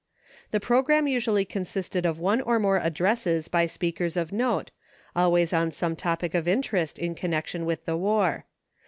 The 0.49 0.59
program 0.59 1.05
usually 1.07 1.45
consisted 1.45 2.07
of 2.07 2.17
one 2.17 2.41
or 2.41 2.57
more 2.57 2.79
addresses 2.79 3.47
by 3.47 3.67
speakers 3.67 4.17
of 4.17 4.31
note, 4.31 4.71
always 5.15 5.53
on 5.53 5.69
some 5.69 5.95
topic 5.95 6.33
of 6.33 6.47
interest 6.47 6.97
in 6.97 7.13
connection 7.13 7.67
with 7.67 7.85
the 7.85 7.95
war. 7.97 8.45